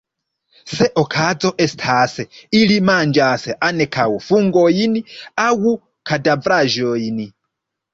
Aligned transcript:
Se 0.77 0.87
okazo 1.01 1.51
estas, 1.65 2.17
ili 2.61 2.79
manĝas 2.89 3.47
ankaŭ 3.71 4.09
fungojn 4.33 5.01
aŭ 5.49 5.51
kadavraĵojn. 6.15 7.27